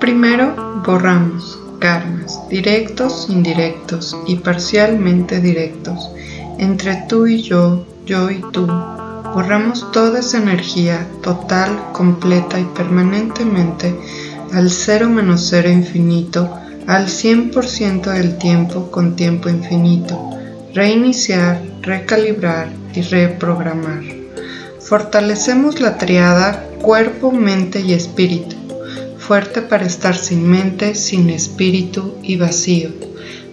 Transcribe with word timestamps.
Primero, 0.00 0.82
borramos 0.86 1.58
karmas 1.80 2.38
directos, 2.48 3.26
indirectos 3.28 4.16
y 4.28 4.36
parcialmente 4.36 5.40
directos 5.40 6.10
entre 6.58 7.02
tú 7.08 7.26
y 7.26 7.42
yo, 7.42 7.84
yo 8.06 8.30
y 8.30 8.40
tú. 8.52 8.66
Borramos 9.34 9.90
toda 9.90 10.20
esa 10.20 10.38
energía 10.38 11.04
total, 11.20 11.76
completa 11.92 12.60
y 12.60 12.64
permanentemente 12.76 13.92
al 14.52 14.70
cero 14.70 15.08
menos 15.08 15.48
cero 15.50 15.68
infinito, 15.68 16.48
al 16.86 17.06
100% 17.06 18.12
del 18.12 18.38
tiempo 18.38 18.92
con 18.92 19.16
tiempo 19.16 19.48
infinito. 19.48 20.30
Reiniciar, 20.74 21.60
recalibrar 21.82 22.68
y 22.94 23.02
reprogramar. 23.02 24.02
Fortalecemos 24.80 25.80
la 25.80 25.98
triada 25.98 26.64
cuerpo, 26.80 27.32
mente 27.32 27.80
y 27.80 27.94
espíritu 27.94 28.57
fuerte 29.28 29.60
para 29.60 29.84
estar 29.84 30.16
sin 30.16 30.48
mente, 30.48 30.94
sin 30.94 31.28
espíritu 31.28 32.14
y 32.22 32.36
vacío. 32.36 32.88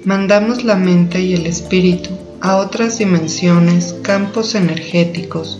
Mandamos 0.05 0.63
la 0.63 0.77
mente 0.77 1.19
y 1.19 1.33
el 1.33 1.45
espíritu 1.45 2.11
a 2.39 2.55
otras 2.55 2.99
dimensiones, 2.99 3.93
campos 4.01 4.55
energéticos, 4.55 5.59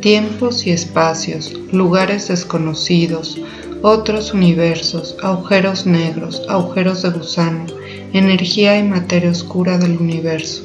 tiempos 0.00 0.66
y 0.66 0.72
espacios, 0.72 1.52
lugares 1.70 2.26
desconocidos, 2.26 3.40
otros 3.82 4.34
universos, 4.34 5.14
agujeros 5.22 5.86
negros, 5.86 6.42
agujeros 6.48 7.02
de 7.02 7.10
gusano, 7.10 7.66
energía 8.12 8.76
y 8.80 8.82
materia 8.82 9.30
oscura 9.30 9.78
del 9.78 9.96
universo. 9.96 10.64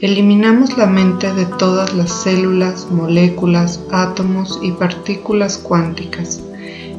Eliminamos 0.00 0.78
la 0.78 0.86
mente 0.86 1.30
de 1.34 1.44
todas 1.44 1.92
las 1.92 2.22
células, 2.22 2.86
moléculas, 2.90 3.78
átomos 3.90 4.58
y 4.62 4.70
partículas 4.70 5.58
cuánticas 5.58 6.40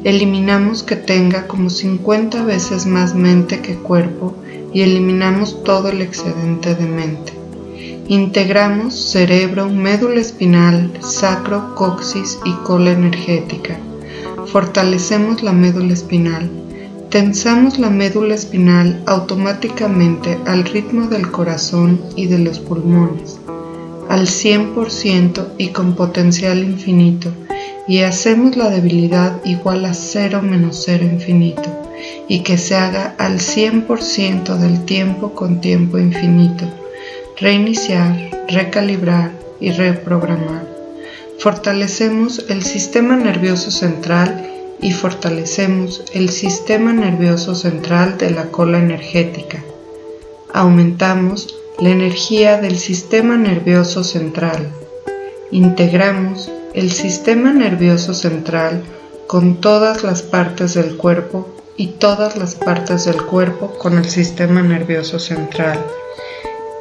eliminamos 0.04 0.82
que 0.82 0.96
tenga 0.96 1.46
como 1.46 1.70
50 1.70 2.44
veces 2.44 2.84
más 2.84 3.14
mente 3.14 3.60
que 3.60 3.74
cuerpo 3.74 4.36
y 4.72 4.82
eliminamos 4.82 5.64
todo 5.64 5.88
el 5.88 6.02
excedente 6.02 6.74
de 6.74 6.86
mente. 6.86 7.32
Integramos 8.08 8.94
cerebro, 8.94 9.70
médula 9.70 10.20
espinal, 10.20 10.92
sacro, 11.00 11.74
coxis 11.74 12.38
y 12.44 12.52
cola 12.64 12.90
energética. 12.90 13.78
Fortalecemos 14.52 15.42
la 15.42 15.52
médula 15.52 15.94
espinal. 15.94 16.50
Tensamos 17.08 17.78
la 17.78 17.88
médula 17.88 18.34
espinal 18.34 19.02
automáticamente 19.06 20.38
al 20.44 20.64
ritmo 20.64 21.06
del 21.06 21.30
corazón 21.30 21.98
y 22.14 22.26
de 22.26 22.40
los 22.40 22.58
pulmones, 22.58 23.38
al 24.10 24.26
100% 24.26 25.46
y 25.56 25.68
con 25.68 25.94
potencial 25.94 26.58
infinito 26.58 27.32
y 27.86 28.00
hacemos 28.00 28.56
la 28.56 28.70
debilidad 28.70 29.44
igual 29.44 29.84
a 29.84 29.94
cero 29.94 30.40
menos 30.42 30.82
cero 30.84 31.04
infinito 31.04 31.84
y 32.28 32.40
que 32.40 32.56
se 32.56 32.74
haga 32.74 33.14
al 33.18 33.38
100% 33.38 34.56
del 34.56 34.84
tiempo 34.84 35.34
con 35.34 35.60
tiempo 35.60 35.98
infinito. 35.98 36.64
Reiniciar, 37.38 38.30
recalibrar 38.48 39.32
y 39.60 39.70
reprogramar. 39.72 40.66
Fortalecemos 41.38 42.44
el 42.48 42.62
sistema 42.62 43.16
nervioso 43.16 43.70
central 43.70 44.50
y 44.80 44.92
fortalecemos 44.92 46.04
el 46.14 46.30
sistema 46.30 46.92
nervioso 46.92 47.54
central 47.54 48.16
de 48.18 48.30
la 48.30 48.44
cola 48.46 48.78
energética. 48.78 49.62
Aumentamos 50.52 51.54
la 51.78 51.90
energía 51.90 52.60
del 52.60 52.78
sistema 52.78 53.36
nervioso 53.36 54.04
central. 54.04 54.68
Integramos 55.50 56.50
el 56.74 56.90
sistema 56.90 57.52
nervioso 57.52 58.14
central 58.14 58.82
con 59.28 59.60
todas 59.60 60.02
las 60.02 60.22
partes 60.22 60.74
del 60.74 60.96
cuerpo 60.96 61.48
y 61.76 61.86
todas 61.86 62.36
las 62.36 62.56
partes 62.56 63.04
del 63.04 63.22
cuerpo 63.22 63.78
con 63.78 63.96
el 63.96 64.10
sistema 64.10 64.60
nervioso 64.60 65.20
central. 65.20 65.78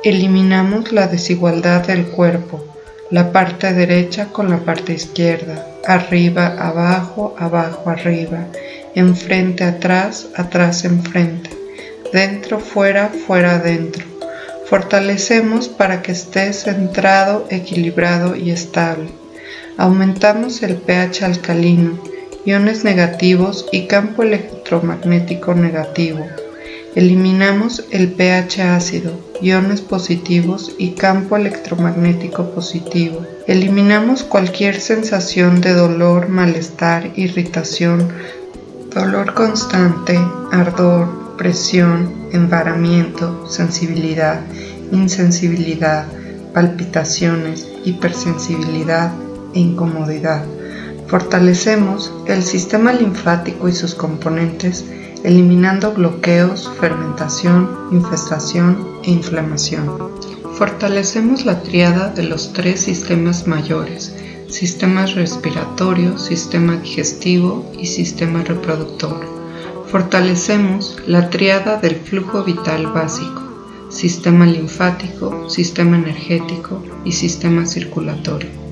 Eliminamos 0.04 0.92
la 0.92 1.06
desigualdad 1.06 1.86
del 1.86 2.08
cuerpo, 2.08 2.66
la 3.12 3.32
parte 3.32 3.72
derecha 3.72 4.30
con 4.30 4.50
la 4.50 4.58
parte 4.66 4.94
izquierda, 4.94 5.64
arriba, 5.86 6.48
abajo, 6.58 7.36
abajo, 7.38 7.92
arriba, 7.92 8.48
enfrente, 8.96 9.64
atrás, 9.64 10.28
atrás, 10.36 10.86
enfrente, 10.86 11.52
dentro, 12.12 12.60
fuera, 12.60 13.12
fuera, 13.28 13.60
dentro. 13.60 14.04
Fortalecemos 14.66 15.68
para 15.68 16.02
que 16.02 16.14
esté 16.14 16.52
centrado, 16.52 17.46
equilibrado 17.52 18.36
y 18.36 18.50
estable 18.50 19.23
aumentamos 19.78 20.62
el 20.64 20.76
pH 20.76 21.24
alcalino, 21.24 21.98
iones 22.46 22.84
negativos 22.84 23.66
y 23.72 23.88
campo 23.88 24.24
electromagnético 24.24 25.54
negativo. 25.56 26.26
Eliminamos 26.96 27.86
el 27.90 28.12
pH 28.12 28.62
ácido, 28.62 29.14
iones 29.42 29.82
positivos 29.82 30.76
y 30.78 30.92
campo 30.92 31.38
electromagnético 31.38 32.52
positivo. 32.52 33.26
Eliminamos 33.48 34.24
cualquier 34.24 34.80
sensación 34.80 35.60
de 35.60 35.74
dolor, 35.74 36.30
malestar, 36.30 37.12
irritación, 37.16 38.10
dolor 38.94 39.34
constante, 39.34 40.20
ardor, 40.52 41.36
presión, 41.38 42.14
embaramiento, 42.32 43.50
sensibilidad, 43.50 44.42
insensibilidad, 44.92 46.06
palpitaciones, 46.54 47.68
hipersensibilidad, 47.84 49.12
incomodidad. 49.54 50.46
Fortalecemos 51.08 52.12
el 52.28 52.44
sistema 52.44 52.94
linfático 52.94 53.68
y 53.68 53.74
sus 53.74 53.94
componentes 53.94 54.86
eliminando 55.24 55.94
bloqueos, 55.94 56.72
fermentación, 56.80 57.70
infestación 57.92 58.88
e 59.04 59.12
inflamación. 59.12 59.90
Fortalecemos 60.58 61.46
la 61.46 61.62
triada 61.62 62.10
de 62.10 62.24
los 62.24 62.54
tres 62.54 62.82
sistemas 62.82 63.48
mayores, 63.48 64.14
sistema 64.50 65.06
respiratorio, 65.06 66.18
sistema 66.18 66.78
digestivo 66.78 67.72
y 67.78 67.88
sistema 67.88 68.44
reproductor. 68.44 69.20
Fortalecemos 69.90 70.98
la 71.08 71.30
triada 71.30 71.78
del 71.78 71.96
flujo 71.96 72.44
vital 72.44 72.88
básico, 72.88 73.42
sistema 73.90 74.46
linfático, 74.46 75.50
sistema 75.50 75.98
energético 75.98 76.84
y 77.06 77.12
sistema 77.12 77.66
circulatorio. 77.66 78.63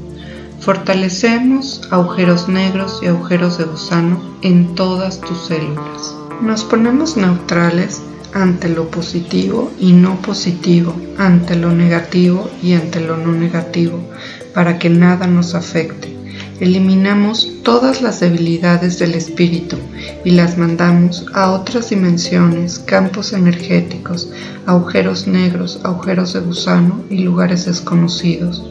Fortalecemos 0.61 1.81
agujeros 1.89 2.47
negros 2.47 2.99
y 3.01 3.07
agujeros 3.07 3.57
de 3.57 3.63
gusano 3.63 4.21
en 4.43 4.75
todas 4.75 5.19
tus 5.19 5.47
células. 5.47 6.15
Nos 6.39 6.63
ponemos 6.63 7.17
neutrales 7.17 7.99
ante 8.35 8.69
lo 8.69 8.91
positivo 8.91 9.71
y 9.79 9.91
no 9.91 10.21
positivo, 10.21 10.95
ante 11.17 11.55
lo 11.55 11.71
negativo 11.71 12.47
y 12.61 12.73
ante 12.73 13.01
lo 13.01 13.17
no 13.17 13.31
negativo, 13.31 14.07
para 14.53 14.77
que 14.77 14.91
nada 14.91 15.25
nos 15.25 15.55
afecte. 15.55 16.15
Eliminamos 16.59 17.51
todas 17.63 18.03
las 18.03 18.19
debilidades 18.19 18.99
del 18.99 19.15
espíritu 19.15 19.77
y 20.23 20.29
las 20.29 20.59
mandamos 20.59 21.25
a 21.33 21.53
otras 21.53 21.89
dimensiones, 21.89 22.77
campos 22.77 23.33
energéticos, 23.33 24.31
agujeros 24.67 25.25
negros, 25.25 25.79
agujeros 25.83 26.33
de 26.33 26.41
gusano 26.41 27.03
y 27.09 27.23
lugares 27.23 27.65
desconocidos. 27.65 28.63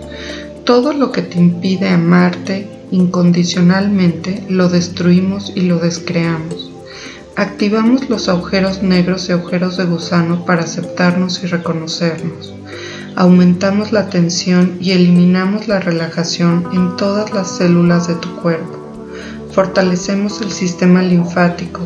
Todo 0.71 0.93
lo 0.93 1.11
que 1.11 1.23
te 1.23 1.37
impide 1.37 1.89
amarte 1.89 2.71
incondicionalmente 2.93 4.45
lo 4.49 4.69
destruimos 4.69 5.51
y 5.57 5.63
lo 5.63 5.81
descreamos. 5.81 6.71
Activamos 7.35 8.09
los 8.09 8.29
agujeros 8.29 8.81
negros 8.81 9.29
y 9.29 9.33
agujeros 9.33 9.77
de 9.79 9.87
gusano 9.87 10.45
para 10.47 10.63
aceptarnos 10.63 11.43
y 11.43 11.49
reconocernos. 11.49 12.55
Aumentamos 13.17 13.91
la 13.91 14.11
tensión 14.11 14.79
y 14.81 14.93
eliminamos 14.93 15.67
la 15.67 15.81
relajación 15.81 16.65
en 16.73 16.97
todas 16.97 17.35
las 17.35 17.57
células 17.57 18.07
de 18.07 18.15
tu 18.15 18.37
cuerpo. 18.37 18.79
Fortalecemos 19.53 20.41
el 20.41 20.53
sistema 20.53 21.03
linfático 21.03 21.81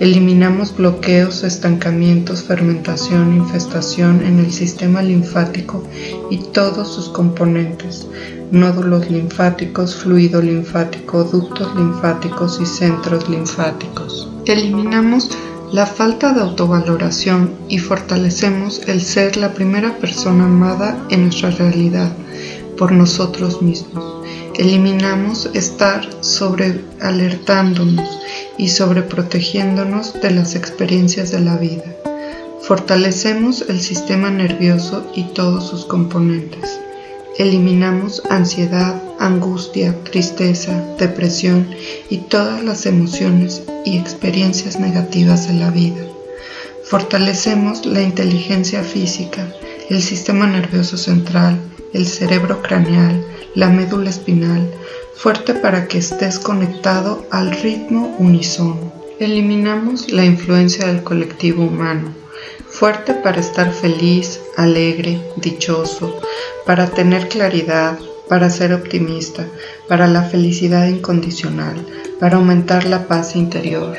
Eliminamos 0.00 0.74
bloqueos, 0.74 1.44
estancamientos, 1.44 2.42
fermentación, 2.44 3.36
infestación 3.36 4.24
en 4.24 4.38
el 4.38 4.50
sistema 4.50 5.02
linfático 5.02 5.84
y 6.30 6.38
todos 6.38 6.94
sus 6.94 7.10
componentes, 7.10 8.06
nódulos 8.50 9.10
linfáticos, 9.10 9.94
fluido 9.94 10.40
linfático, 10.40 11.24
ductos 11.24 11.76
linfáticos 11.76 12.58
y 12.62 12.64
centros 12.64 13.28
linfáticos. 13.28 14.26
Eliminamos 14.46 15.36
la 15.70 15.84
falta 15.84 16.32
de 16.32 16.40
autovaloración 16.40 17.52
y 17.68 17.76
fortalecemos 17.76 18.80
el 18.88 19.02
ser 19.02 19.36
la 19.36 19.52
primera 19.52 19.98
persona 19.98 20.46
amada 20.46 20.96
en 21.10 21.24
nuestra 21.24 21.50
realidad 21.50 22.10
por 22.78 22.90
nosotros 22.90 23.60
mismos. 23.60 24.02
Eliminamos 24.54 25.50
estar 25.52 26.08
sobre 26.22 26.80
alertándonos 27.02 28.20
y 28.60 28.68
sobreprotegiéndonos 28.68 30.20
de 30.20 30.32
las 30.32 30.54
experiencias 30.54 31.30
de 31.30 31.40
la 31.40 31.56
vida. 31.56 31.84
Fortalecemos 32.60 33.64
el 33.70 33.80
sistema 33.80 34.28
nervioso 34.28 35.10
y 35.14 35.24
todos 35.32 35.66
sus 35.66 35.86
componentes. 35.86 36.78
Eliminamos 37.38 38.22
ansiedad, 38.28 39.02
angustia, 39.18 39.96
tristeza, 40.04 40.78
depresión 40.98 41.68
y 42.10 42.18
todas 42.18 42.62
las 42.62 42.84
emociones 42.84 43.62
y 43.86 43.96
experiencias 43.96 44.78
negativas 44.78 45.48
de 45.48 45.54
la 45.54 45.70
vida. 45.70 46.04
Fortalecemos 46.84 47.86
la 47.86 48.02
inteligencia 48.02 48.82
física, 48.82 49.48
el 49.88 50.02
sistema 50.02 50.46
nervioso 50.46 50.98
central, 50.98 51.58
el 51.94 52.06
cerebro 52.06 52.60
craneal, 52.60 53.24
la 53.54 53.70
médula 53.70 54.10
espinal, 54.10 54.70
fuerte 55.20 55.52
para 55.52 55.86
que 55.86 55.98
estés 55.98 56.38
conectado 56.38 57.26
al 57.30 57.50
ritmo 57.50 58.16
unísono. 58.18 58.90
Eliminamos 59.18 60.10
la 60.10 60.24
influencia 60.24 60.86
del 60.86 61.02
colectivo 61.02 61.64
humano, 61.64 62.14
fuerte 62.70 63.12
para 63.12 63.38
estar 63.38 63.70
feliz, 63.70 64.40
alegre, 64.56 65.20
dichoso, 65.36 66.18
para 66.64 66.86
tener 66.86 67.28
claridad, 67.28 67.98
para 68.30 68.48
ser 68.48 68.72
optimista, 68.72 69.46
para 69.88 70.06
la 70.06 70.22
felicidad 70.22 70.88
incondicional, 70.88 71.76
para 72.18 72.38
aumentar 72.38 72.86
la 72.86 73.06
paz 73.06 73.36
interior. 73.36 73.94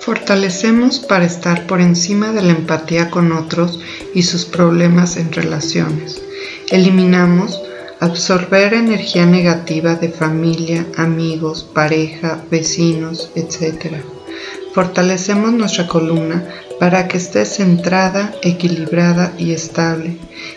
Fortalecemos 0.00 1.00
para 1.00 1.26
estar 1.26 1.66
por 1.66 1.82
encima 1.82 2.32
de 2.32 2.40
la 2.40 2.52
empatía 2.52 3.10
con 3.10 3.32
otros 3.32 3.78
y 4.14 4.22
sus 4.22 4.46
problemas 4.46 5.18
en 5.18 5.30
relaciones. 5.32 6.22
Eliminamos 6.70 7.60
absorber 8.00 8.72
energía 8.72 9.26
negativa 9.26 9.94
de 9.94 10.08
familia, 10.08 10.86
amigos, 10.96 11.68
pareja, 11.74 12.42
vecinos, 12.50 13.30
etc. 13.34 13.96
Fortalecemos 14.74 15.52
nuestra 15.52 15.86
columna 15.86 16.42
para 16.78 17.08
que 17.08 17.18
esté 17.18 17.44
centrada, 17.44 18.32
equilibrada 18.42 19.34
y 19.36 19.52
estable, 19.52 20.16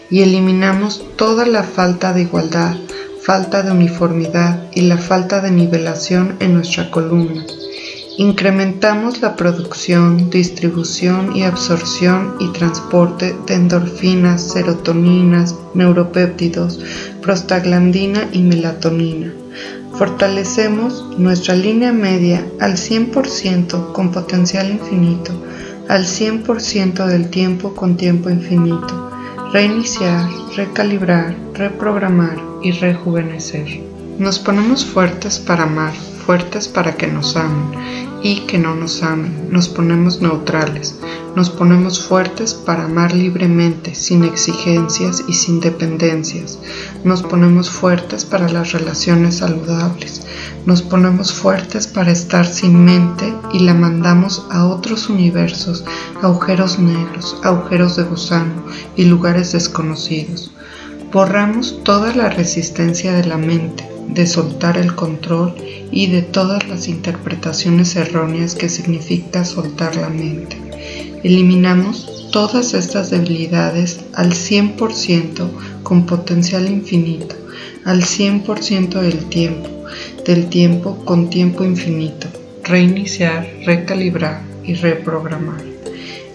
y 0.09 0.21
eliminamos 0.21 1.03
toda 1.17 1.45
la 1.45 1.63
falta 1.63 2.13
de 2.13 2.21
igualdad, 2.21 2.77
falta 3.21 3.61
de 3.61 3.71
uniformidad 3.71 4.61
y 4.73 4.81
la 4.81 4.97
falta 4.97 5.41
de 5.41 5.51
nivelación 5.51 6.37
en 6.39 6.53
nuestra 6.53 6.89
columna. 6.91 7.45
Incrementamos 8.17 9.21
la 9.21 9.35
producción, 9.35 10.29
distribución 10.29 11.35
y 11.35 11.43
absorción 11.43 12.35
y 12.39 12.47
transporte 12.49 13.35
de 13.47 13.55
endorfinas, 13.55 14.51
serotoninas, 14.51 15.55
neuropéptidos, 15.73 16.79
prostaglandina 17.21 18.29
y 18.31 18.43
melatonina. 18.43 19.33
Fortalecemos 19.97 21.17
nuestra 21.17 21.55
línea 21.55 21.91
media 21.91 22.45
al 22.59 22.73
100% 22.73 23.91
con 23.93 24.11
potencial 24.11 24.69
infinito 24.69 25.31
al 25.89 26.05
100% 26.05 27.05
del 27.05 27.29
tiempo 27.29 27.75
con 27.75 27.97
tiempo 27.97 28.29
infinito, 28.29 29.11
reiniciar, 29.51 30.29
recalibrar, 30.55 31.35
reprogramar 31.53 32.37
y 32.61 32.71
rejuvenecer. 32.71 33.81
Nos 34.17 34.39
ponemos 34.39 34.85
fuertes 34.85 35.39
para 35.39 35.63
amar, 35.63 35.93
fuertes 36.25 36.67
para 36.67 36.95
que 36.95 37.07
nos 37.07 37.35
amen 37.35 38.02
y 38.23 38.47
que 38.47 38.57
no 38.57 38.73
nos 38.73 39.03
amen. 39.03 39.49
Nos 39.51 39.67
ponemos 39.67 40.21
neutrales, 40.21 40.95
nos 41.35 41.49
ponemos 41.49 42.01
fuertes 42.01 42.53
para 42.53 42.85
amar 42.85 43.13
libremente, 43.13 43.93
sin 43.93 44.23
exigencias 44.23 45.23
y 45.27 45.33
sin 45.33 45.59
dependencias. 45.59 46.57
Nos 47.03 47.21
ponemos 47.21 47.69
fuertes 47.69 48.23
para 48.23 48.49
las 48.49 48.71
relaciones 48.71 49.37
saludables. 49.37 50.25
Nos 50.65 50.81
ponemos 50.81 51.33
fuertes 51.33 51.85
para 51.85 52.11
estar 52.11 52.47
sin 52.47 52.85
mente 52.85 53.33
y 53.51 53.59
la 53.59 53.73
mandamos 53.73 54.47
a 54.49 54.65
otros 54.65 55.09
universos, 55.09 55.83
agujeros 56.21 56.79
negros, 56.79 57.35
agujeros 57.43 57.97
de 57.97 58.03
gusano 58.03 58.63
y 58.95 59.03
lugares 59.03 59.51
desconocidos. 59.51 60.53
Borramos 61.11 61.83
toda 61.83 62.15
la 62.15 62.29
resistencia 62.29 63.11
de 63.13 63.25
la 63.25 63.37
mente 63.37 63.92
de 64.07 64.27
soltar 64.27 64.77
el 64.77 64.95
control 64.95 65.55
y 65.91 66.07
de 66.07 66.21
todas 66.21 66.67
las 66.67 66.87
interpretaciones 66.87 67.95
erróneas 67.95 68.55
que 68.55 68.69
significa 68.69 69.45
soltar 69.45 69.95
la 69.95 70.09
mente. 70.09 70.57
Eliminamos 71.23 72.29
todas 72.31 72.73
estas 72.73 73.11
debilidades 73.11 74.01
al 74.13 74.31
100% 74.33 75.49
con 75.83 76.05
potencial 76.05 76.67
infinito, 76.67 77.35
al 77.85 78.01
100% 78.01 78.99
del 78.99 79.25
tiempo, 79.29 79.69
del 80.25 80.49
tiempo 80.49 80.97
con 81.05 81.29
tiempo 81.29 81.63
infinito, 81.63 82.27
reiniciar, 82.63 83.47
recalibrar 83.65 84.41
y 84.63 84.73
reprogramar. 84.73 85.61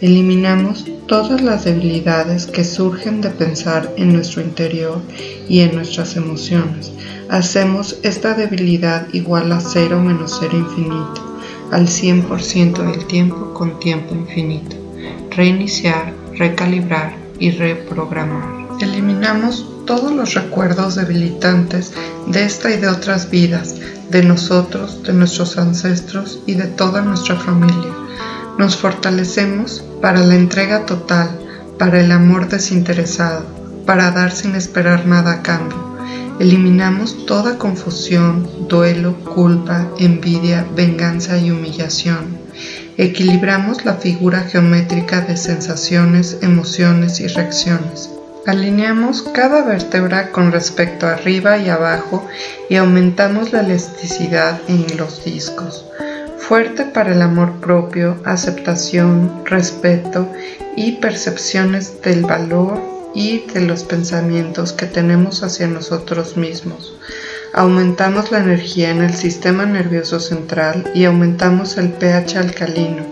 Eliminamos 0.00 0.86
todas 1.08 1.42
las 1.42 1.64
debilidades 1.64 2.46
que 2.46 2.62
surgen 2.62 3.20
de 3.20 3.30
pensar 3.30 3.92
en 3.96 4.12
nuestro 4.12 4.42
interior 4.42 5.02
y 5.48 5.60
en 5.60 5.74
nuestras 5.74 6.14
emociones, 6.14 6.92
hacemos 7.30 7.98
esta 8.02 8.34
debilidad 8.34 9.06
igual 9.12 9.52
a 9.52 9.60
cero 9.60 10.00
menos 10.00 10.38
cero 10.40 10.56
infinito, 10.56 11.38
al 11.70 11.86
100% 11.86 12.90
del 12.90 13.06
tiempo 13.06 13.52
con 13.52 13.78
tiempo 13.78 14.14
infinito. 14.14 14.76
Reiniciar, 15.30 16.12
recalibrar 16.36 17.14
y 17.38 17.50
reprogramar. 17.50 18.66
Eliminamos 18.80 19.66
todos 19.86 20.12
los 20.12 20.34
recuerdos 20.34 20.94
debilitantes 20.94 21.92
de 22.26 22.44
esta 22.44 22.70
y 22.70 22.78
de 22.78 22.88
otras 22.88 23.30
vidas, 23.30 23.76
de 24.10 24.22
nosotros, 24.22 25.02
de 25.02 25.12
nuestros 25.12 25.58
ancestros 25.58 26.40
y 26.46 26.54
de 26.54 26.66
toda 26.66 27.02
nuestra 27.02 27.36
familia. 27.36 27.92
Nos 28.58 28.76
fortalecemos 28.76 29.84
para 30.00 30.20
la 30.20 30.34
entrega 30.34 30.86
total, 30.86 31.30
para 31.78 32.00
el 32.00 32.10
amor 32.10 32.48
desinteresado, 32.48 33.44
para 33.86 34.10
dar 34.10 34.32
sin 34.32 34.54
esperar 34.54 35.06
nada 35.06 35.32
a 35.32 35.42
cambio 35.42 35.87
Eliminamos 36.40 37.26
toda 37.26 37.58
confusión, 37.58 38.68
duelo, 38.68 39.16
culpa, 39.34 39.88
envidia, 39.98 40.64
venganza 40.76 41.36
y 41.36 41.50
humillación. 41.50 42.38
Equilibramos 42.96 43.84
la 43.84 43.94
figura 43.94 44.42
geométrica 44.42 45.20
de 45.22 45.36
sensaciones, 45.36 46.38
emociones 46.40 47.18
y 47.18 47.26
reacciones. 47.26 48.10
Alineamos 48.46 49.22
cada 49.22 49.64
vértebra 49.64 50.30
con 50.30 50.52
respecto 50.52 51.06
a 51.06 51.14
arriba 51.14 51.58
y 51.58 51.70
abajo 51.70 52.24
y 52.70 52.76
aumentamos 52.76 53.52
la 53.52 53.60
elasticidad 53.60 54.60
en 54.68 54.96
los 54.96 55.24
discos. 55.24 55.84
Fuerte 56.38 56.84
para 56.84 57.14
el 57.14 57.20
amor 57.20 57.54
propio, 57.60 58.16
aceptación, 58.24 59.42
respeto 59.44 60.28
y 60.76 60.92
percepciones 60.92 62.00
del 62.00 62.22
valor 62.22 62.97
y 63.18 63.40
de 63.52 63.62
los 63.62 63.82
pensamientos 63.82 64.72
que 64.72 64.86
tenemos 64.86 65.42
hacia 65.42 65.66
nosotros 65.66 66.36
mismos. 66.36 66.94
Aumentamos 67.52 68.30
la 68.30 68.38
energía 68.38 68.90
en 68.90 69.02
el 69.02 69.12
sistema 69.12 69.66
nervioso 69.66 70.20
central 70.20 70.88
y 70.94 71.04
aumentamos 71.04 71.78
el 71.78 71.88
pH 71.88 72.36
alcalino, 72.36 73.04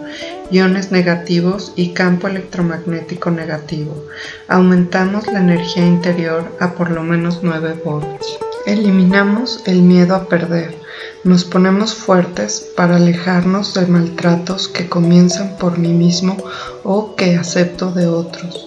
iones 0.53 0.93
negativos 0.93 1.73
y 1.75 1.93
campo 1.93 2.29
electromagnético 2.29 3.33
negativo. 3.33 4.01
Aumentamos 4.47 5.27
la 5.27 5.41
energía 5.41 5.85
interior 5.85 6.57
a 6.61 6.75
por 6.75 6.93
lo 6.93 7.03
menos 7.03 7.41
9 7.43 7.81
volts. 7.85 8.39
Eliminamos 8.65 9.61
el 9.67 9.83
miedo 9.83 10.15
a 10.15 10.29
perder. 10.29 10.77
Nos 11.25 11.45
ponemos 11.45 11.97
fuertes 11.97 12.65
para 12.77 12.97
alejarnos 12.97 13.75
de 13.75 13.87
maltratos 13.87 14.69
que 14.69 14.89
comienzan 14.89 15.57
por 15.59 15.79
mí 15.79 15.93
mismo 15.93 16.37
o 16.85 17.17
que 17.17 17.35
acepto 17.35 17.91
de 17.91 18.07
otros. 18.07 18.67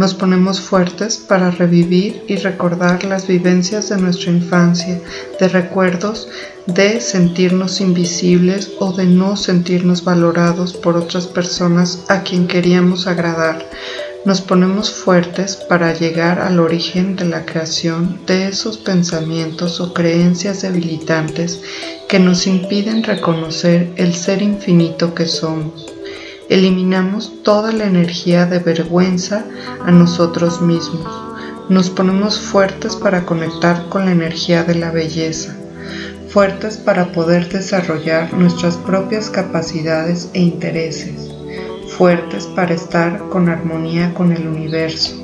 Nos 0.00 0.14
ponemos 0.14 0.62
fuertes 0.62 1.18
para 1.18 1.50
revivir 1.50 2.24
y 2.26 2.36
recordar 2.36 3.04
las 3.04 3.26
vivencias 3.26 3.90
de 3.90 3.98
nuestra 3.98 4.30
infancia, 4.30 4.98
de 5.38 5.46
recuerdos 5.46 6.26
de 6.64 7.02
sentirnos 7.02 7.82
invisibles 7.82 8.70
o 8.78 8.94
de 8.94 9.04
no 9.04 9.36
sentirnos 9.36 10.02
valorados 10.02 10.72
por 10.72 10.96
otras 10.96 11.26
personas 11.26 12.06
a 12.08 12.22
quien 12.22 12.46
queríamos 12.46 13.06
agradar. 13.06 13.68
Nos 14.24 14.40
ponemos 14.40 14.90
fuertes 14.90 15.56
para 15.56 15.92
llegar 15.92 16.40
al 16.40 16.60
origen 16.60 17.14
de 17.16 17.26
la 17.26 17.44
creación 17.44 18.20
de 18.26 18.48
esos 18.48 18.78
pensamientos 18.78 19.82
o 19.82 19.92
creencias 19.92 20.62
debilitantes 20.62 21.60
que 22.08 22.18
nos 22.18 22.46
impiden 22.46 23.04
reconocer 23.04 23.92
el 23.96 24.14
ser 24.14 24.40
infinito 24.40 25.14
que 25.14 25.26
somos 25.26 25.99
eliminamos 26.50 27.44
toda 27.44 27.70
la 27.70 27.84
energía 27.84 28.44
de 28.44 28.58
vergüenza 28.58 29.44
a 29.86 29.92
nosotros 29.92 30.60
mismos. 30.60 31.06
Nos 31.68 31.90
ponemos 31.90 32.40
fuertes 32.40 32.96
para 32.96 33.24
conectar 33.24 33.88
con 33.88 34.04
la 34.04 34.10
energía 34.10 34.64
de 34.64 34.74
la 34.74 34.90
belleza, 34.90 35.56
fuertes 36.28 36.76
para 36.76 37.12
poder 37.12 37.48
desarrollar 37.48 38.34
nuestras 38.34 38.76
propias 38.76 39.30
capacidades 39.30 40.28
e 40.34 40.40
intereses, 40.40 41.30
fuertes 41.96 42.46
para 42.46 42.74
estar 42.74 43.28
con 43.28 43.48
armonía 43.48 44.12
con 44.12 44.32
el 44.32 44.48
universo, 44.48 45.14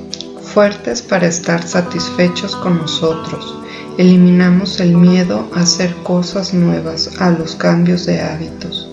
fuertes 0.41 1.03
para 1.03 1.27
estar 1.27 1.67
satisfechos 1.67 2.55
con 2.55 2.79
nosotros. 2.79 3.59
Eliminamos 3.99 4.79
el 4.79 4.97
miedo 4.97 5.49
a 5.53 5.63
hacer 5.63 5.93
cosas 6.05 6.55
nuevas, 6.55 7.21
a 7.21 7.31
los 7.31 7.57
cambios 7.57 8.07
de 8.07 8.21
hábitos. 8.21 8.89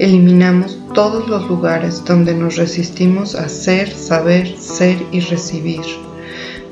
Eliminamos 0.00 0.77
todos 0.94 1.28
los 1.28 1.48
lugares 1.48 2.04
donde 2.04 2.34
nos 2.34 2.56
resistimos 2.56 3.34
a 3.34 3.48
ser, 3.48 3.92
saber, 3.92 4.56
ser 4.58 4.98
y 5.12 5.20
recibir. 5.20 5.82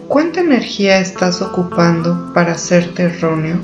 ¿Cuánta 0.08 0.40
energía 0.40 0.99
estás 1.00 1.42
ocupando 1.42 2.32
para 2.32 2.52
hacerte 2.52 3.04
erróneo? 3.04 3.58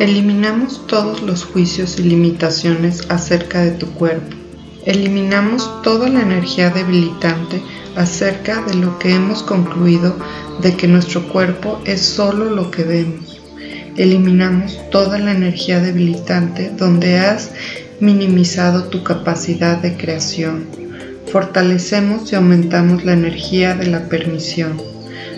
Eliminamos 0.00 0.86
todos 0.86 1.22
los 1.22 1.44
juicios 1.44 1.98
y 1.98 2.04
limitaciones 2.04 3.04
acerca 3.10 3.62
de 3.62 3.72
tu 3.72 3.86
cuerpo. 3.92 4.36
Eliminamos 4.84 5.82
toda 5.82 6.08
la 6.08 6.22
energía 6.22 6.70
debilitante 6.70 7.62
acerca 7.96 8.62
de 8.62 8.74
lo 8.74 8.98
que 8.98 9.14
hemos 9.14 9.42
concluido 9.42 10.16
de 10.60 10.74
que 10.76 10.88
nuestro 10.88 11.28
cuerpo 11.28 11.80
es 11.84 12.00
solo 12.00 12.46
lo 12.46 12.70
que 12.70 12.84
vemos. 12.84 13.40
Eliminamos 13.96 14.78
toda 14.90 15.18
la 15.18 15.32
energía 15.32 15.78
debilitante 15.80 16.70
donde 16.70 17.18
has 17.18 17.50
minimizado 18.02 18.84
tu 18.84 19.04
capacidad 19.04 19.78
de 19.78 19.96
creación. 19.96 20.66
Fortalecemos 21.30 22.32
y 22.32 22.34
aumentamos 22.34 23.04
la 23.04 23.12
energía 23.12 23.74
de 23.76 23.86
la 23.86 24.08
permisión. 24.08 24.82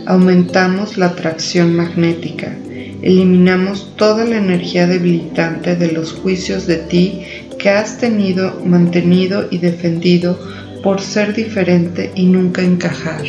Aumentamos 0.06 0.96
la 0.96 1.06
atracción 1.06 1.76
magnética. 1.76 2.56
Eliminamos 3.02 3.94
toda 3.96 4.24
la 4.24 4.38
energía 4.38 4.86
debilitante 4.86 5.76
de 5.76 5.92
los 5.92 6.14
juicios 6.14 6.66
de 6.66 6.76
ti 6.76 7.22
que 7.58 7.68
has 7.68 7.98
tenido, 7.98 8.58
mantenido 8.64 9.46
y 9.50 9.58
defendido 9.58 10.38
por 10.82 11.02
ser 11.02 11.34
diferente 11.34 12.12
y 12.14 12.24
nunca 12.24 12.62
encajar. 12.62 13.24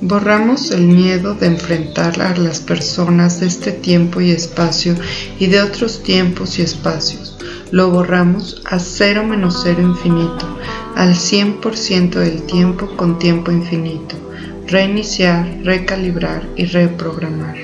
Borramos 0.00 0.72
el 0.72 0.82
miedo 0.82 1.34
de 1.34 1.46
enfrentar 1.46 2.20
a 2.20 2.36
las 2.36 2.58
personas 2.58 3.38
de 3.38 3.46
este 3.46 3.70
tiempo 3.70 4.20
y 4.20 4.32
espacio 4.32 4.96
y 5.38 5.46
de 5.46 5.62
otros 5.62 6.02
tiempos 6.02 6.58
y 6.58 6.62
espacios. 6.62 7.33
Lo 7.74 7.90
borramos 7.90 8.62
a 8.66 8.78
cero 8.78 9.24
menos 9.24 9.62
cero 9.64 9.82
infinito, 9.82 10.46
al 10.94 11.16
100% 11.16 12.20
del 12.20 12.44
tiempo 12.44 12.86
con 12.96 13.18
tiempo 13.18 13.50
infinito. 13.50 14.14
Reiniciar, 14.68 15.58
recalibrar 15.64 16.48
y 16.54 16.66
reprogramar. 16.66 17.56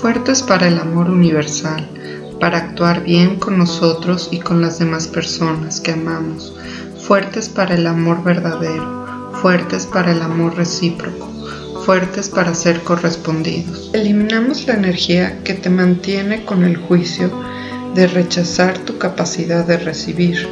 Fuertes 0.00 0.42
para 0.42 0.68
el 0.68 0.78
amor 0.78 1.10
universal, 1.10 1.86
para 2.40 2.56
actuar 2.56 3.04
bien 3.04 3.36
con 3.36 3.58
nosotros 3.58 4.30
y 4.32 4.38
con 4.38 4.62
las 4.62 4.78
demás 4.78 5.06
personas 5.06 5.82
que 5.82 5.92
amamos. 5.92 6.56
Fuertes 7.06 7.50
para 7.50 7.74
el 7.74 7.86
amor 7.86 8.24
verdadero, 8.24 9.30
fuertes 9.42 9.84
para 9.84 10.12
el 10.12 10.22
amor 10.22 10.56
recíproco 10.56 11.28
fuertes 11.84 12.28
para 12.28 12.54
ser 12.54 12.82
correspondidos. 12.82 13.90
Eliminamos 13.94 14.66
la 14.66 14.74
energía 14.74 15.42
que 15.42 15.54
te 15.54 15.70
mantiene 15.70 16.44
con 16.44 16.64
el 16.64 16.76
juicio 16.76 17.30
de 17.94 18.06
rechazar 18.06 18.78
tu 18.78 18.98
capacidad 18.98 19.66
de 19.66 19.78
recibir. 19.78 20.46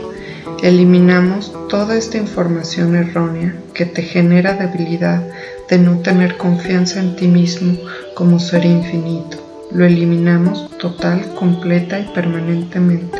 Eliminamos 0.62 1.52
toda 1.68 1.96
esta 1.96 2.16
información 2.18 2.94
errónea 2.94 3.54
que 3.74 3.86
te 3.86 4.02
genera 4.02 4.54
debilidad 4.54 5.22
de 5.68 5.78
no 5.78 5.98
tener 6.00 6.36
confianza 6.36 7.00
en 7.00 7.16
ti 7.16 7.28
mismo 7.28 7.76
como 8.14 8.38
ser 8.38 8.64
infinito. 8.64 9.36
Lo 9.72 9.84
eliminamos 9.84 10.70
total, 10.78 11.34
completa 11.34 11.98
y 11.98 12.04
permanentemente, 12.14 13.18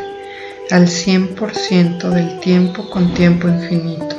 al 0.71 0.87
100% 0.87 2.09
del 2.09 2.39
tiempo 2.39 2.89
con 2.89 3.13
tiempo 3.13 3.47
infinito. 3.47 4.15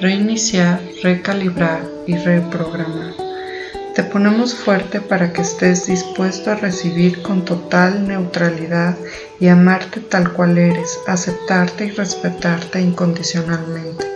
Reiniciar, 0.00 0.80
recalibrar 1.02 1.82
y 2.06 2.16
reprogramar. 2.16 3.29
Te 3.94 4.04
ponemos 4.04 4.54
fuerte 4.54 5.00
para 5.00 5.32
que 5.32 5.42
estés 5.42 5.86
dispuesto 5.86 6.52
a 6.52 6.54
recibir 6.54 7.22
con 7.22 7.44
total 7.44 8.06
neutralidad 8.06 8.96
y 9.40 9.48
amarte 9.48 9.98
tal 9.98 10.32
cual 10.32 10.58
eres, 10.58 10.98
aceptarte 11.08 11.86
y 11.86 11.90
respetarte 11.90 12.80
incondicionalmente. 12.80 14.06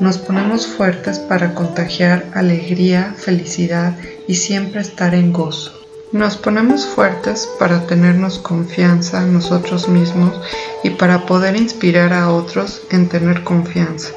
Nos 0.00 0.18
ponemos 0.18 0.66
fuertes 0.66 1.20
para 1.20 1.54
contagiar 1.54 2.26
alegría, 2.34 3.14
felicidad 3.16 3.96
y 4.26 4.34
siempre 4.34 4.80
estar 4.80 5.14
en 5.14 5.32
gozo. 5.32 5.72
Nos 6.10 6.36
ponemos 6.36 6.84
fuertes 6.84 7.48
para 7.60 7.86
tenernos 7.86 8.40
confianza 8.40 9.22
en 9.22 9.34
nosotros 9.34 9.88
mismos 9.88 10.34
y 10.82 10.90
para 10.90 11.26
poder 11.26 11.56
inspirar 11.56 12.12
a 12.12 12.30
otros 12.30 12.82
en 12.90 13.08
tener 13.08 13.44
confianza. 13.44 14.10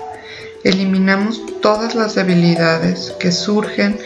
Eliminamos 0.64 1.42
todas 1.62 1.96
las 1.96 2.16
debilidades 2.16 3.16
que 3.20 3.32
surgen 3.32 3.98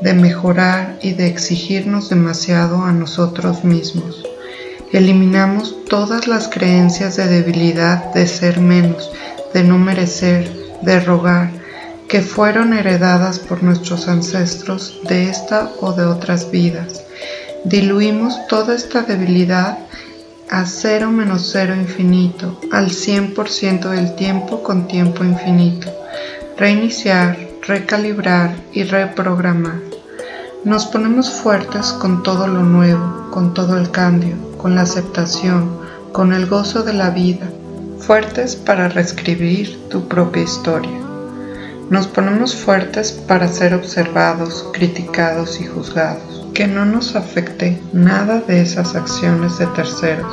de 0.00 0.14
mejorar 0.14 0.98
y 1.02 1.12
de 1.12 1.26
exigirnos 1.26 2.10
demasiado 2.10 2.82
a 2.84 2.92
nosotros 2.92 3.64
mismos. 3.64 4.22
Eliminamos 4.92 5.84
todas 5.88 6.28
las 6.28 6.48
creencias 6.48 7.16
de 7.16 7.26
debilidad, 7.26 8.12
de 8.14 8.26
ser 8.26 8.60
menos, 8.60 9.10
de 9.52 9.64
no 9.64 9.78
merecer, 9.78 10.50
de 10.82 11.00
rogar, 11.00 11.50
que 12.08 12.20
fueron 12.20 12.72
heredadas 12.72 13.38
por 13.38 13.62
nuestros 13.62 14.06
ancestros 14.06 15.00
de 15.08 15.28
esta 15.28 15.72
o 15.80 15.92
de 15.92 16.04
otras 16.04 16.50
vidas. 16.50 17.02
Diluimos 17.64 18.46
toda 18.46 18.76
esta 18.76 19.02
debilidad 19.02 19.78
a 20.48 20.64
cero 20.66 21.10
menos 21.10 21.50
cero 21.52 21.74
infinito, 21.74 22.60
al 22.70 22.90
100% 22.90 23.90
del 23.90 24.14
tiempo 24.14 24.62
con 24.62 24.86
tiempo 24.86 25.24
infinito. 25.24 25.92
Reiniciar, 26.56 27.36
recalibrar 27.66 28.54
y 28.72 28.84
reprogramar. 28.84 29.80
Nos 30.64 30.86
ponemos 30.86 31.30
fuertes 31.30 31.92
con 31.92 32.22
todo 32.22 32.46
lo 32.46 32.62
nuevo, 32.62 33.28
con 33.30 33.54
todo 33.54 33.76
el 33.76 33.90
cambio, 33.90 34.36
con 34.56 34.74
la 34.74 34.82
aceptación, 34.82 35.70
con 36.12 36.32
el 36.32 36.46
gozo 36.46 36.82
de 36.82 36.92
la 36.92 37.10
vida, 37.10 37.48
fuertes 37.98 38.56
para 38.56 38.88
reescribir 38.88 39.88
tu 39.88 40.06
propia 40.06 40.42
historia. 40.42 40.98
Nos 41.90 42.06
ponemos 42.06 42.54
fuertes 42.54 43.12
para 43.12 43.48
ser 43.48 43.74
observados, 43.74 44.68
criticados 44.72 45.60
y 45.60 45.66
juzgados 45.66 46.36
que 46.56 46.66
no 46.66 46.86
nos 46.86 47.16
afecte 47.16 47.78
nada 47.92 48.40
de 48.40 48.62
esas 48.62 48.96
acciones 48.96 49.58
de 49.58 49.66
terceros. 49.66 50.32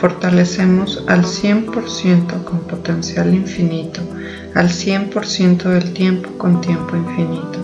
Fortalecemos 0.00 1.04
al 1.06 1.24
100% 1.24 2.44
con 2.44 2.60
potencial 2.60 3.34
infinito, 3.34 4.00
al 4.54 4.68
100% 4.68 5.62
del 5.62 5.92
tiempo 5.92 6.30
con 6.38 6.60
tiempo 6.60 6.96
infinito. 6.96 7.58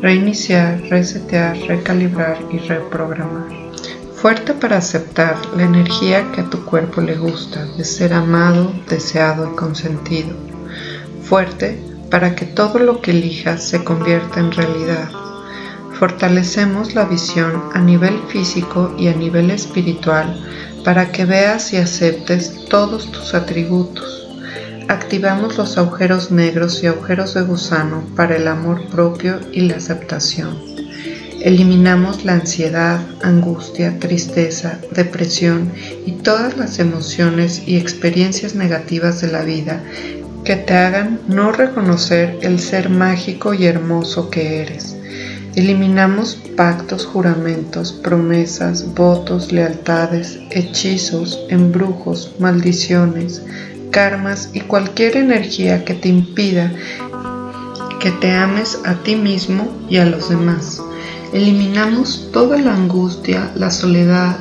Reiniciar, 0.00 0.80
resetear, 0.90 1.56
recalibrar 1.68 2.38
y 2.50 2.58
reprogramar. 2.58 3.48
Fuerte 4.14 4.54
para 4.54 4.78
aceptar 4.78 5.36
la 5.56 5.64
energía 5.64 6.30
que 6.32 6.42
a 6.42 6.50
tu 6.50 6.64
cuerpo 6.64 7.00
le 7.00 7.16
gusta, 7.16 7.64
de 7.76 7.84
ser 7.84 8.12
amado, 8.12 8.72
deseado 8.88 9.52
y 9.52 9.56
consentido. 9.56 10.36
Fuerte 11.22 11.78
para 12.10 12.34
que 12.34 12.46
todo 12.46 12.78
lo 12.78 13.00
que 13.00 13.12
elijas 13.12 13.62
se 13.62 13.82
convierta 13.82 14.40
en 14.40 14.52
realidad 14.52 15.10
fortalecemos 16.02 16.96
la 16.96 17.04
visión 17.04 17.62
a 17.74 17.78
nivel 17.78 18.18
físico 18.26 18.92
y 18.98 19.06
a 19.06 19.14
nivel 19.14 19.52
espiritual 19.52 20.36
para 20.84 21.12
que 21.12 21.24
veas 21.26 21.72
y 21.72 21.76
aceptes 21.76 22.64
todos 22.68 23.12
tus 23.12 23.34
atributos. 23.34 24.21
Activamos 24.88 25.56
los 25.56 25.78
agujeros 25.78 26.30
negros 26.30 26.82
y 26.82 26.86
agujeros 26.86 27.34
de 27.34 27.42
gusano 27.42 28.04
para 28.16 28.36
el 28.36 28.48
amor 28.48 28.86
propio 28.88 29.40
y 29.52 29.62
la 29.62 29.76
aceptación. 29.76 30.58
Eliminamos 31.40 32.24
la 32.24 32.34
ansiedad, 32.34 33.00
angustia, 33.22 33.98
tristeza, 33.98 34.78
depresión 34.92 35.72
y 36.06 36.12
todas 36.12 36.56
las 36.56 36.78
emociones 36.78 37.62
y 37.66 37.76
experiencias 37.76 38.54
negativas 38.54 39.20
de 39.20 39.32
la 39.32 39.42
vida 39.42 39.82
que 40.44 40.56
te 40.56 40.74
hagan 40.74 41.20
no 41.28 41.52
reconocer 41.52 42.38
el 42.42 42.58
ser 42.58 42.90
mágico 42.90 43.54
y 43.54 43.66
hermoso 43.66 44.30
que 44.30 44.62
eres. 44.62 44.96
Eliminamos 45.54 46.38
pactos, 46.56 47.04
juramentos, 47.04 47.92
promesas, 47.92 48.94
votos, 48.94 49.52
lealtades, 49.52 50.38
hechizos, 50.50 51.44
embrujos, 51.50 52.34
maldiciones, 52.38 53.42
karmas 53.92 54.50
y 54.52 54.60
cualquier 54.62 55.16
energía 55.16 55.84
que 55.84 55.94
te 55.94 56.08
impida 56.08 56.72
que 58.02 58.10
te 58.10 58.32
ames 58.32 58.80
a 58.84 58.96
ti 58.96 59.14
mismo 59.14 59.72
y 59.88 59.98
a 59.98 60.04
los 60.04 60.28
demás. 60.28 60.82
Eliminamos 61.32 62.30
toda 62.32 62.58
la 62.58 62.74
angustia, 62.74 63.52
la 63.54 63.70
soledad 63.70 64.38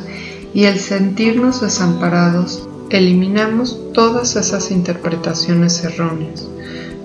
y 0.52 0.64
el 0.64 0.80
sentirnos 0.80 1.62
desamparados. 1.62 2.68
Eliminamos 2.90 3.80
todas 3.94 4.36
esas 4.36 4.72
interpretaciones 4.72 5.84
erróneas. 5.84 6.48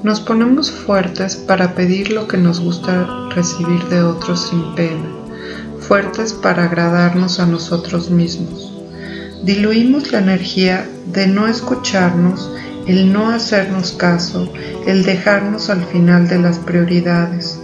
Nos 0.02 0.20
ponemos 0.20 0.70
fuertes 0.70 1.36
para 1.36 1.74
pedir 1.74 2.10
lo 2.10 2.26
que 2.26 2.38
nos 2.38 2.60
gusta 2.60 3.28
recibir 3.34 3.84
de 3.90 4.02
otros 4.02 4.48
sin 4.48 4.74
pena, 4.74 5.10
fuertes 5.80 6.32
para 6.32 6.64
agradarnos 6.64 7.38
a 7.38 7.44
nosotros 7.44 8.08
mismos. 8.08 8.65
Diluimos 9.42 10.12
la 10.12 10.18
energía 10.18 10.88
de 11.12 11.26
no 11.26 11.46
escucharnos, 11.46 12.50
el 12.86 13.12
no 13.12 13.30
hacernos 13.30 13.92
caso, 13.92 14.52
el 14.86 15.04
dejarnos 15.04 15.70
al 15.70 15.84
final 15.84 16.28
de 16.28 16.38
las 16.38 16.58
prioridades. 16.58 17.58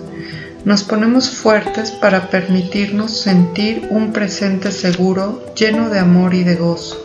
Nos 0.65 0.85
ponemos 0.85 1.31
fuertes 1.31 1.91
para 1.91 2.31
permitirnos 2.31 3.21
sentir 3.21 3.89
un 3.91 4.13
presente 4.13 4.71
seguro, 4.71 5.45
lleno 5.57 5.89
de 5.89 5.99
amor 5.99 6.35
y 6.35 6.45
de 6.45 6.57
gozo. 6.57 6.99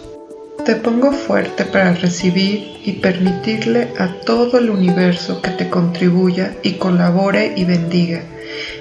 Te 0.66 0.76
pongo 0.76 1.12
fuerte 1.12 1.64
para 1.66 1.94
recibir 1.94 2.78
y 2.84 2.94
permitirle 2.94 3.94
a 3.98 4.20
todo 4.26 4.60
el 4.60 4.70
universo 4.70 5.42
que 5.42 5.52
te 5.52 5.70
contribuya 5.70 6.56
y 6.62 6.74
colabore 6.74 7.54
y 7.56 7.64
bendiga. 7.64 8.22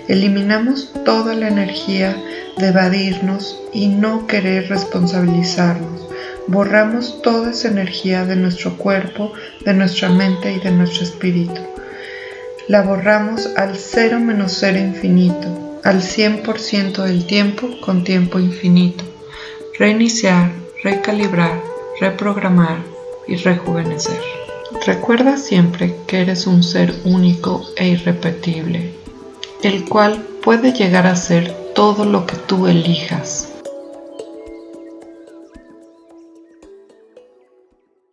Eliminamos 0.08 0.92
toda 1.04 1.34
la 1.34 1.48
energía 1.48 2.16
de 2.58 2.68
evadirnos 2.68 3.60
y 3.72 3.88
no 3.88 4.26
querer 4.26 4.68
responsabilizarnos. 4.68 6.08
Borramos 6.46 7.20
toda 7.22 7.50
esa 7.50 7.68
energía 7.68 8.25
de 8.25 8.36
nuestro 8.36 8.76
cuerpo, 8.76 9.32
de 9.64 9.75
nuestra 9.75 10.08
mente 10.08 10.52
y 10.52 10.60
de 10.60 10.70
nuestro 10.70 11.02
espíritu. 11.02 11.60
La 12.68 12.82
borramos 12.82 13.48
al 13.56 13.76
cero 13.76 14.20
menos 14.20 14.56
cero 14.60 14.78
infinito, 14.78 15.80
al 15.82 16.02
100% 16.02 17.02
del 17.02 17.26
tiempo 17.26 17.68
con 17.80 18.04
tiempo 18.04 18.38
infinito. 18.38 19.04
Reiniciar, 19.76 20.52
recalibrar, 20.84 21.60
reprogramar 22.00 22.78
y 23.26 23.34
rejuvenecer. 23.36 24.20
Recuerda 24.86 25.36
siempre 25.36 25.96
que 26.06 26.20
eres 26.20 26.46
un 26.46 26.62
ser 26.62 26.94
único 27.04 27.64
e 27.76 27.88
irrepetible, 27.88 28.92
el 29.62 29.88
cual 29.88 30.26
puede 30.42 30.72
llegar 30.72 31.06
a 31.06 31.16
ser 31.16 31.54
todo 31.75 32.04
lo 32.04 32.26
que 32.26 32.36
tú 32.36 32.66
elijas 32.66 33.55